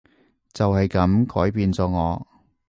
[0.51, 2.27] 就係噉改變咗我